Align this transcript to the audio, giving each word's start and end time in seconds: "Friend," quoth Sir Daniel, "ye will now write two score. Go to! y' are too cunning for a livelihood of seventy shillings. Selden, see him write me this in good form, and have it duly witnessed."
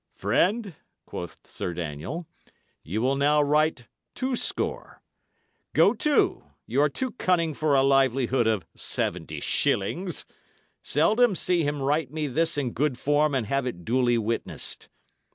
"Friend," 0.15 0.73
quoth 1.05 1.37
Sir 1.45 1.75
Daniel, 1.75 2.25
"ye 2.83 2.97
will 2.97 3.15
now 3.15 3.39
write 3.43 3.85
two 4.15 4.35
score. 4.35 4.99
Go 5.73 5.93
to! 5.93 6.43
y' 6.65 6.77
are 6.77 6.89
too 6.89 7.11
cunning 7.11 7.53
for 7.53 7.75
a 7.75 7.83
livelihood 7.83 8.47
of 8.47 8.65
seventy 8.73 9.39
shillings. 9.41 10.25
Selden, 10.81 11.35
see 11.35 11.61
him 11.61 11.83
write 11.83 12.09
me 12.09 12.25
this 12.25 12.57
in 12.57 12.71
good 12.71 12.97
form, 12.97 13.35
and 13.35 13.45
have 13.45 13.67
it 13.67 13.85
duly 13.85 14.17
witnessed." 14.17 14.89